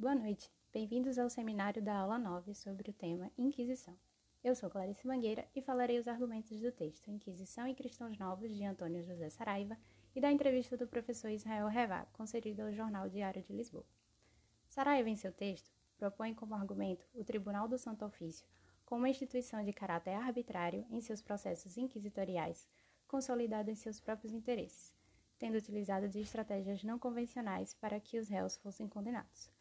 [0.00, 3.94] Boa noite, bem-vindos ao seminário da aula 9 sobre o tema Inquisição.
[4.42, 8.64] Eu sou Clarice Mangueira e falarei os argumentos do texto Inquisição e Cristãos Novos de
[8.64, 9.76] Antônio José Saraiva
[10.16, 13.84] e da entrevista do professor Israel Revá, concedida ao Jornal Diário de Lisboa.
[14.70, 18.46] Saraiva, em seu texto, propõe como argumento o Tribunal do Santo Ofício
[18.86, 22.66] como uma instituição de caráter arbitrário em seus processos inquisitoriais,
[23.06, 24.94] consolidada em seus próprios interesses,
[25.38, 29.59] tendo utilizado de estratégias não convencionais para que os réus fossem condenados.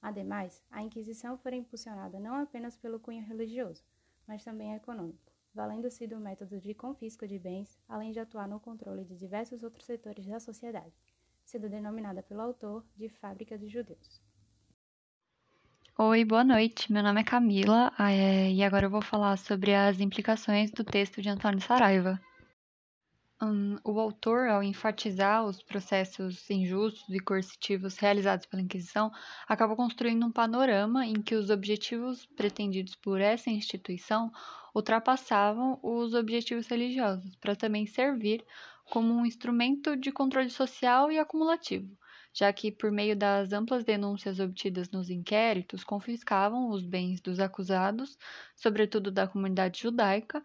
[0.00, 3.82] Ademais, a Inquisição foi impulsionada não apenas pelo cunho religioso,
[4.26, 9.04] mas também econômico, valendo-se do método de confisco de bens, além de atuar no controle
[9.04, 10.94] de diversos outros setores da sociedade,
[11.44, 14.20] sendo denominada pelo autor de fábrica de judeus.
[15.98, 16.92] Oi, boa noite.
[16.92, 21.22] Meu nome é Camila é, e agora eu vou falar sobre as implicações do texto
[21.22, 22.20] de Antônio Saraiva.
[23.84, 29.12] O autor, ao enfatizar os processos injustos e coercitivos realizados pela Inquisição,
[29.46, 34.32] acabou construindo um panorama em que os objetivos pretendidos por essa instituição
[34.74, 38.42] ultrapassavam os objetivos religiosos, para também servir
[38.90, 41.94] como um instrumento de controle social e acumulativo,
[42.32, 48.16] já que, por meio das amplas denúncias obtidas nos inquéritos, confiscavam os bens dos acusados,
[48.54, 50.42] sobretudo da comunidade judaica,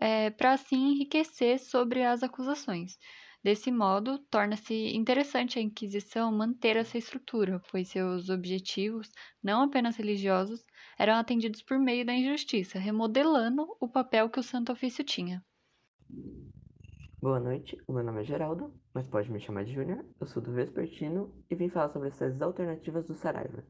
[0.00, 2.98] é, para assim enriquecer sobre as acusações.
[3.42, 9.08] Desse modo, torna-se interessante a Inquisição manter essa estrutura, pois seus objetivos,
[9.42, 10.64] não apenas religiosos,
[10.98, 15.44] eram atendidos por meio da injustiça, remodelando o papel que o Santo Ofício tinha.
[17.20, 20.42] Boa noite, o meu nome é Geraldo, mas pode me chamar de Júnior, eu sou
[20.42, 23.64] do Vespertino e vim falar sobre as teses alternativas do Saraiva.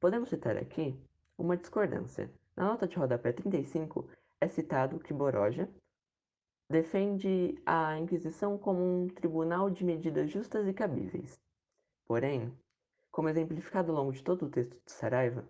[0.00, 0.98] Podemos citar aqui
[1.36, 2.30] uma discordância.
[2.56, 4.08] Na nota de rodapé 35,
[4.40, 5.68] é citado que Boroja
[6.70, 11.38] defende a Inquisição como um tribunal de medidas justas e cabíveis.
[12.06, 12.56] Porém,
[13.10, 15.48] como exemplificado ao longo de todo o texto de Saraiva,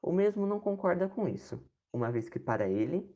[0.00, 3.08] o mesmo não concorda com isso, uma vez que para ele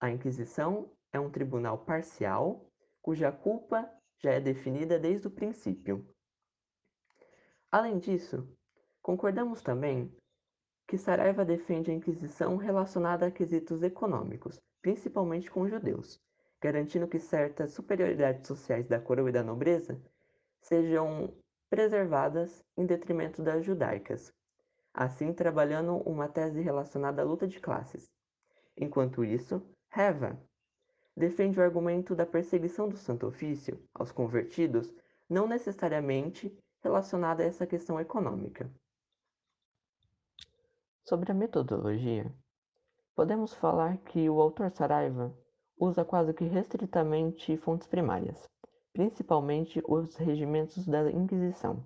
[0.00, 2.66] a Inquisição é um tribunal parcial
[3.00, 3.88] cuja culpa
[4.18, 6.08] já é definida desde o princípio.
[7.70, 8.48] Além disso,
[9.02, 10.14] concordamos também
[10.86, 16.20] que Saraiva defende a Inquisição relacionada a quesitos econômicos, principalmente com judeus,
[16.60, 20.00] garantindo que certas superioridades sociais da coroa e da nobreza
[20.60, 21.34] sejam
[21.70, 24.32] preservadas em detrimento das judaicas,
[24.92, 28.10] assim trabalhando uma tese relacionada à luta de classes.
[28.76, 29.62] Enquanto isso,
[29.94, 30.38] Heva
[31.16, 34.94] defende o argumento da perseguição do Santo Ofício aos convertidos,
[35.28, 38.70] não necessariamente relacionada a essa questão econômica.
[41.06, 42.34] Sobre a metodologia,
[43.14, 45.36] podemos falar que o autor Saraiva
[45.78, 48.48] usa quase que restritamente fontes primárias,
[48.90, 51.84] principalmente os regimentos da Inquisição.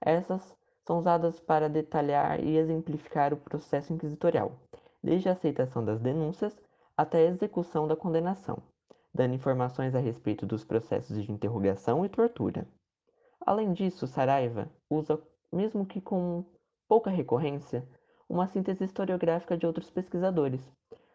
[0.00, 0.56] Essas
[0.86, 4.58] são usadas para detalhar e exemplificar o processo inquisitorial,
[5.02, 6.58] desde a aceitação das denúncias
[6.96, 8.62] até a execução da condenação,
[9.12, 12.66] dando informações a respeito dos processos de interrogação e tortura.
[13.44, 15.20] Além disso, Saraiva usa,
[15.52, 16.42] mesmo que com
[16.88, 17.86] pouca recorrência,
[18.30, 20.60] uma síntese historiográfica de outros pesquisadores,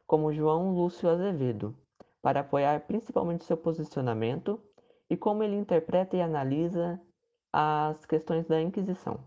[0.06, 1.74] como João Lúcio Azevedo,
[2.22, 4.60] para apoiar principalmente seu posicionamento
[5.10, 7.00] e como ele interpreta e analisa
[7.54, 9.18] as questões da Inquisição.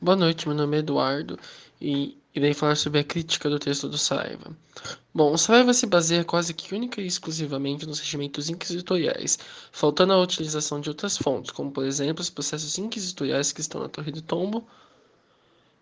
[0.00, 1.36] Boa noite, meu nome é Eduardo
[1.80, 4.56] e irei falar sobre a crítica do texto do Saraiva.
[5.12, 9.36] Bom, o Saraiva se baseia quase que única e exclusivamente nos regimentos inquisitoriais,
[9.72, 13.88] faltando a utilização de outras fontes, como por exemplo os processos inquisitoriais que estão na
[13.88, 14.64] Torre do Tombo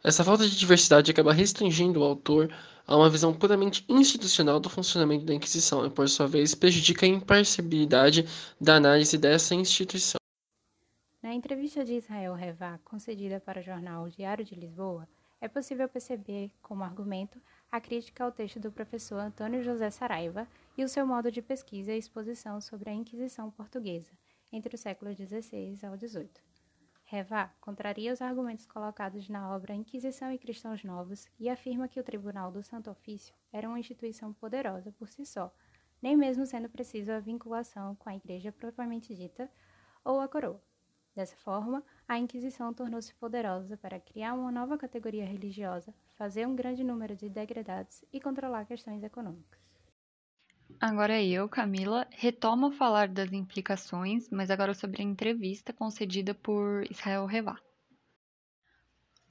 [0.05, 2.53] essa falta de diversidade acaba restringindo o autor
[2.87, 7.09] a uma visão puramente institucional do funcionamento da Inquisição e, por sua vez, prejudica a
[7.09, 8.27] imparcialidade
[8.61, 10.19] da análise dessa instituição.
[11.23, 15.09] Na entrevista de Israel Revá, concedida para o jornal Diário de Lisboa,
[15.41, 20.83] é possível perceber, como argumento, a crítica ao texto do professor Antônio José Saraiva e
[20.83, 24.11] o seu modo de pesquisa e exposição sobre a Inquisição portuguesa,
[24.53, 26.52] entre os séculos XVI ao XVIII.
[27.13, 32.03] Revá contraria os argumentos colocados na obra Inquisição e Cristãos Novos e afirma que o
[32.03, 35.55] Tribunal do Santo Ofício era uma instituição poderosa por si só,
[36.01, 39.51] nem mesmo sendo preciso a vinculação com a Igreja propriamente dita
[40.03, 40.63] ou a coroa.
[41.15, 46.83] Dessa forma, a Inquisição tornou-se poderosa para criar uma nova categoria religiosa, fazer um grande
[46.83, 49.72] número de degradados e controlar questões econômicas.
[50.81, 56.85] Agora eu, Camila, retomo a falar das implicações, mas agora sobre a entrevista concedida por
[56.91, 57.57] Israel Revá.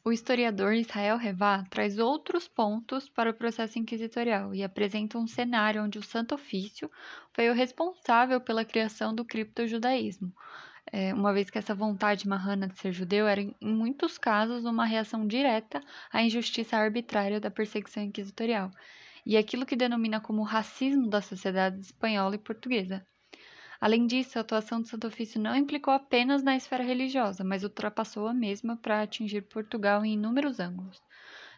[0.03, 5.83] O historiador Israel Revá traz outros pontos para o processo inquisitorial e apresenta um cenário
[5.83, 6.89] onde o Santo Ofício
[7.33, 10.33] foi o responsável pela criação do criptojudaísmo,
[10.91, 14.85] é, uma vez que essa vontade marrana de ser judeu era, em muitos casos, uma
[14.85, 18.71] reação direta à injustiça arbitrária da perseguição inquisitorial,
[19.25, 23.05] e aquilo que denomina como racismo da sociedade espanhola e portuguesa.
[23.79, 28.27] Além disso, a atuação do Santo Ofício não implicou apenas na esfera religiosa, mas ultrapassou
[28.27, 31.01] a mesma para atingir Portugal em inúmeros ângulos.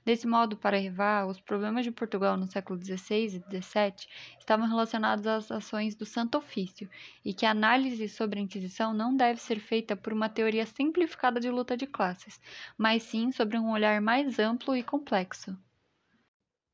[0.05, 4.07] Desse modo, para Rivá, os problemas de Portugal no século XVI e XVII
[4.37, 6.89] estavam relacionados às ações do Santo Ofício,
[7.23, 11.39] e que a análise sobre a Inquisição não deve ser feita por uma teoria simplificada
[11.39, 12.39] de luta de classes,
[12.77, 15.57] mas sim sobre um olhar mais amplo e complexo.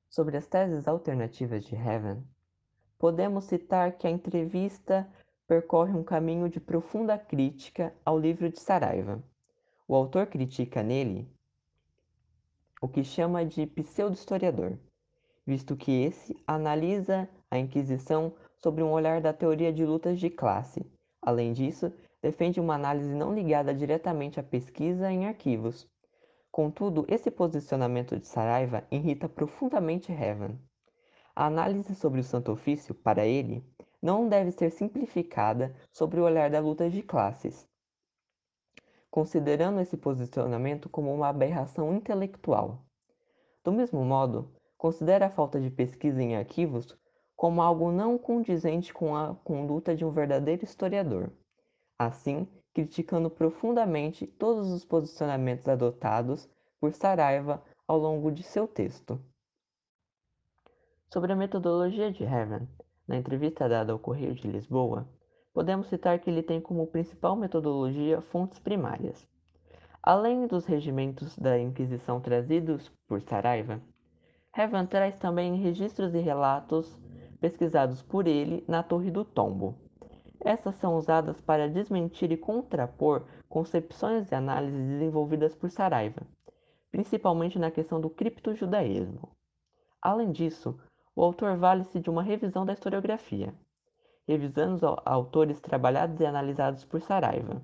[0.10, 2.24] Sobre as teses alternativas de Heaven,
[2.98, 5.08] podemos citar que a entrevista
[5.48, 9.24] percorre um caminho de profunda crítica ao livro de Saraiva.
[9.88, 11.32] O autor critica nele
[12.82, 14.80] o que chama de pseudo-historiador,
[15.46, 20.84] visto que esse analisa a Inquisição sobre um olhar da teoria de lutas de classe.
[21.22, 25.88] Além disso, defende uma análise não ligada diretamente à pesquisa em arquivos.
[26.52, 30.60] Contudo, esse posicionamento de Saraiva irrita profundamente Heaven.
[31.36, 33.64] A análise sobre o Santo Ofício, para ele,
[34.02, 37.68] não deve ser simplificada sobre o olhar da luta de classes,
[39.12, 42.84] considerando esse posicionamento como uma aberração intelectual.
[43.64, 46.98] Do mesmo modo, considera a falta de pesquisa em arquivos
[47.36, 51.32] como algo não condizente com a conduta de um verdadeiro historiador,
[51.98, 52.48] assim,
[52.80, 56.50] criticando profundamente todos os posicionamentos adotados
[56.80, 59.20] por Saraiva ao longo de seu texto.
[61.12, 62.70] Sobre a metodologia de Herman,
[63.06, 65.06] na entrevista dada ao Correio de Lisboa,
[65.54, 69.28] podemos citar que ele tem como principal metodologia fontes primárias.
[70.02, 73.82] Além dos regimentos da Inquisição trazidos por Saraiva,
[74.54, 76.98] Revan traz também registros e relatos
[77.42, 79.89] pesquisados por ele na Torre do Tombo.
[80.42, 86.22] Essas são usadas para desmentir e contrapor concepções e análises desenvolvidas por Saraiva,
[86.92, 89.30] principalmente na questão do criptojudaísmo.
[90.02, 90.80] Além disso,
[91.16, 93.54] o autor vale-se de uma revisão da historiografia,
[94.26, 97.62] revisando autores trabalhados e analisados por Saraiva,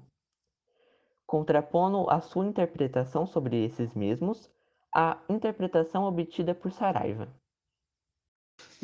[1.25, 4.51] contrapondo a sua interpretação sobre esses mesmos
[4.93, 7.29] à interpretação obtida por Saraiva.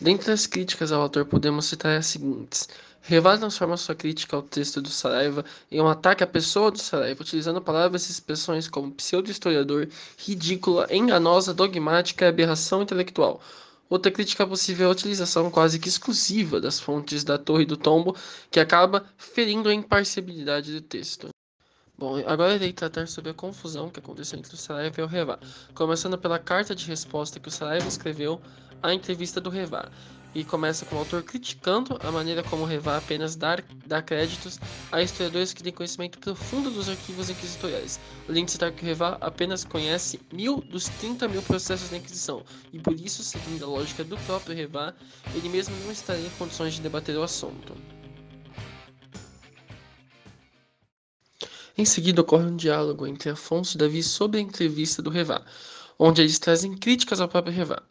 [0.01, 2.68] Dentre as críticas ao autor podemos citar as seguintes.
[3.03, 7.21] Revaz transforma sua crítica ao texto do Saraiva em um ataque à pessoa do Saraiva,
[7.21, 9.88] utilizando palavras e expressões como pseudo-historiador,
[10.18, 13.39] ridícula, enganosa, dogmática e aberração intelectual,
[13.88, 18.15] Outra crítica possível é a utilização quase que exclusiva das fontes da Torre do Tombo,
[18.50, 21.27] que acaba ferindo a imparcialidade do texto.
[22.01, 25.38] Bom, agora irei tratar sobre a confusão que aconteceu entre o Saraiva e o Revá,
[25.75, 28.42] começando pela carta de resposta que o Saraiva escreveu
[28.81, 29.88] à entrevista do Revá,
[30.33, 34.59] e começa com o autor criticando a maneira como Revá apenas dá, dá créditos
[34.92, 39.63] a historiadores que têm conhecimento profundo dos arquivos inquisitoriais, além de citar que Revá apenas
[39.63, 42.44] conhece mil dos 30 mil processos da Inquisição,
[42.74, 44.95] e por isso, seguindo a lógica do próprio Revá,
[45.31, 47.75] ele mesmo não estaria em condições de debater o assunto.
[51.81, 55.42] Em seguida, ocorre um diálogo entre Afonso e Davi sobre a entrevista do Revá,
[55.98, 57.81] onde eles trazem críticas ao próprio Revá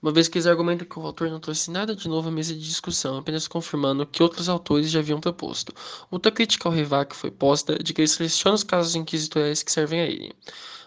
[0.00, 2.54] uma vez que eles argumentam que o autor não trouxe nada de novo à mesa
[2.54, 5.74] de discussão, apenas confirmando o que outros autores já haviam proposto.
[6.12, 10.00] Outra crítica ao Rivac foi posta de que ele seleciona os casos inquisitoriais que servem
[10.00, 10.32] a ele.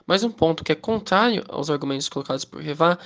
[0.08, 3.04] Mas um ponto que é contrário aos argumentos colocados por Rivac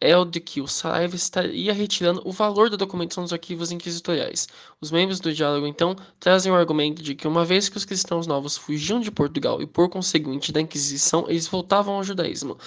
[0.00, 4.46] é o de que o Saraiva estaria retirando o valor da documentação dos arquivos inquisitoriais.
[4.80, 8.26] Os membros do diálogo, então, trazem o argumento de que, uma vez que os cristãos
[8.26, 12.58] novos fugiam de Portugal e, por conseguinte, da Inquisição, eles voltavam ao judaísmo.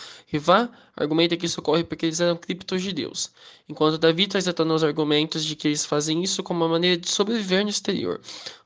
[0.99, 3.31] Argumenta que isso ocorre porque eles eram criptojudeus,
[3.67, 7.09] enquanto Davi à tona os argumentos de que eles fazem isso como uma maneira de
[7.09, 8.19] sobreviver no exterior,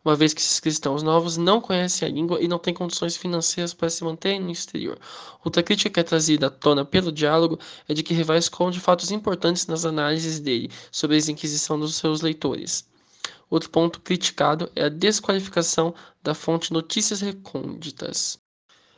[0.04, 3.74] uma vez que esses cristãos novos não conhecem a língua e não têm condições financeiras
[3.74, 4.98] para se manterem no exterior.
[5.46, 9.12] Outra crítica que é trazida à tona pelo diálogo é de que Rivá esconde fatos
[9.12, 12.86] importantes nas análises dele sobre a Inquisição dos seus leitores.
[13.50, 18.43] Outro ponto criticado é a desqualificação da fonte Notícias Recônditas.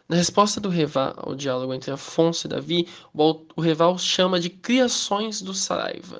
[0.08, 5.42] Na resposta do Revá ao diálogo entre Afonso e Davi, o Revá chama de criações
[5.42, 6.18] do Saraiva.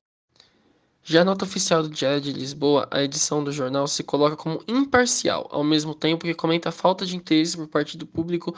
[1.04, 4.64] Já a nota oficial do Diário de Lisboa, a edição do jornal se coloca como
[4.68, 8.56] imparcial, ao mesmo tempo que comenta a falta de interesse por parte do público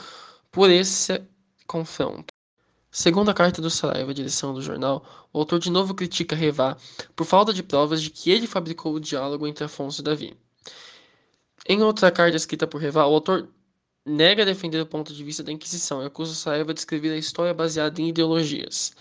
[0.49, 1.21] por esse
[1.67, 2.27] confronto.
[2.89, 6.77] Segundo a carta do Saraiva, direção do jornal, o autor de novo critica Revá
[7.17, 10.37] por falta de provas de que ele fabricou o diálogo entre Afonso e Davi.
[11.67, 13.49] Em outra carta escrita por Revá, o autor
[14.07, 17.53] nega defender o ponto de vista da Inquisição e acusa Saraiva de escrever a história
[17.53, 18.93] baseada em ideologias.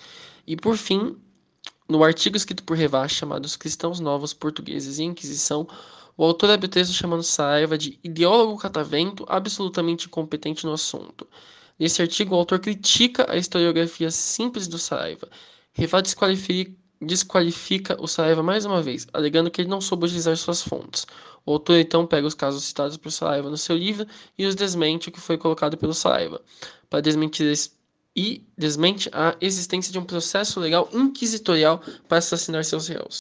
[0.46, 1.16] E por fim,
[1.88, 5.68] no artigo escrito por Revá chamado Os Cristãos Novos Portugueses e Inquisição,
[6.16, 11.28] O autor abre o texto chamando Saraiva de ideólogo catavento absolutamente incompetente no assunto.
[11.78, 15.28] Nesse artigo, o autor critica a historiografia simples do Saraiva.
[15.75, 20.62] Rival desqualifica, desqualifica o Saraiva mais uma vez, alegando que ele não soube utilizar suas
[20.62, 21.07] fontes.
[21.45, 25.09] O autor então pega os casos citados por Saraiva no seu livro e os desmente
[25.09, 26.41] o que foi colocado pelo Saraiva.
[26.88, 27.53] Para desmentir
[28.17, 33.15] e desmente a existência de um processo legal inquisitorial para assassinar seus réus.